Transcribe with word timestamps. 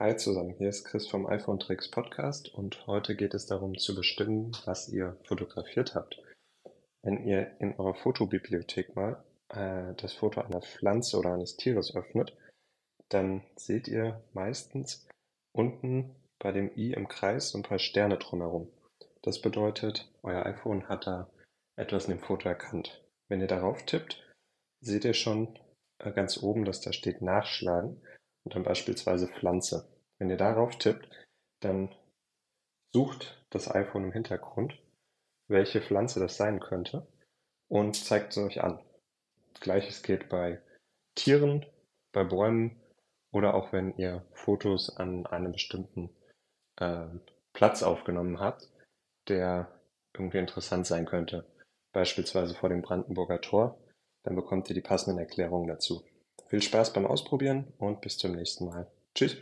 Hi 0.00 0.16
zusammen, 0.16 0.56
hier 0.58 0.70
ist 0.70 0.84
Chris 0.84 1.06
vom 1.06 1.24
iPhone 1.28 1.60
Tricks 1.60 1.88
Podcast 1.88 2.52
und 2.52 2.84
heute 2.88 3.14
geht 3.14 3.32
es 3.32 3.46
darum 3.46 3.78
zu 3.78 3.94
bestimmen, 3.94 4.50
was 4.64 4.88
ihr 4.88 5.16
fotografiert 5.22 5.94
habt. 5.94 6.20
Wenn 7.02 7.24
ihr 7.24 7.52
in 7.60 7.78
eurer 7.78 7.94
Fotobibliothek 7.94 8.96
mal 8.96 9.22
äh, 9.50 9.94
das 9.94 10.14
Foto 10.14 10.40
einer 10.40 10.62
Pflanze 10.62 11.16
oder 11.16 11.32
eines 11.32 11.56
Tieres 11.56 11.94
öffnet, 11.94 12.36
dann 13.08 13.44
seht 13.54 13.86
ihr 13.86 14.20
meistens 14.32 15.06
unten 15.52 16.16
bei 16.40 16.50
dem 16.50 16.76
i 16.76 16.92
im 16.92 17.06
Kreis 17.06 17.50
so 17.50 17.58
ein 17.58 17.62
paar 17.62 17.78
Sterne 17.78 18.18
drumherum. 18.18 18.68
Das 19.22 19.40
bedeutet, 19.40 20.12
euer 20.24 20.44
iPhone 20.44 20.88
hat 20.88 21.06
da 21.06 21.30
etwas 21.76 22.06
in 22.06 22.16
dem 22.16 22.20
Foto 22.20 22.48
erkannt. 22.48 23.00
Wenn 23.28 23.40
ihr 23.40 23.46
darauf 23.46 23.86
tippt, 23.86 24.20
seht 24.80 25.04
ihr 25.04 25.14
schon 25.14 25.56
äh, 26.00 26.10
ganz 26.10 26.42
oben, 26.42 26.64
dass 26.64 26.80
da 26.80 26.92
steht 26.92 27.22
Nachschlagen 27.22 28.02
und 28.44 28.54
dann 28.54 28.62
beispielsweise 28.62 29.28
Pflanze. 29.28 29.88
Wenn 30.18 30.30
ihr 30.30 30.36
darauf 30.36 30.76
tippt, 30.76 31.08
dann 31.60 31.94
sucht 32.92 33.44
das 33.50 33.70
iPhone 33.70 34.04
im 34.04 34.12
Hintergrund, 34.12 34.78
welche 35.48 35.80
Pflanze 35.80 36.20
das 36.20 36.36
sein 36.36 36.60
könnte 36.60 37.06
und 37.68 37.96
zeigt 37.96 38.32
es 38.32 38.38
euch 38.38 38.62
an. 38.62 38.80
Gleiches 39.60 40.02
geht 40.02 40.28
bei 40.28 40.60
Tieren, 41.14 41.66
bei 42.12 42.24
Bäumen 42.24 42.80
oder 43.32 43.54
auch 43.54 43.72
wenn 43.72 43.96
ihr 43.96 44.24
Fotos 44.32 44.96
an 44.96 45.26
einem 45.26 45.52
bestimmten 45.52 46.10
äh, 46.76 47.06
Platz 47.52 47.82
aufgenommen 47.82 48.40
habt, 48.40 48.68
der 49.28 49.80
irgendwie 50.12 50.38
interessant 50.38 50.86
sein 50.86 51.06
könnte. 51.06 51.46
Beispielsweise 51.92 52.54
vor 52.54 52.68
dem 52.68 52.82
Brandenburger 52.82 53.40
Tor. 53.40 53.78
Dann 54.22 54.36
bekommt 54.36 54.68
ihr 54.68 54.74
die 54.74 54.80
passenden 54.80 55.18
Erklärungen 55.18 55.68
dazu. 55.68 56.04
Viel 56.54 56.62
Spaß 56.62 56.92
beim 56.92 57.04
Ausprobieren 57.04 57.64
und 57.78 58.00
bis 58.00 58.16
zum 58.16 58.36
nächsten 58.36 58.66
Mal. 58.66 58.86
Tschüss. 59.12 59.38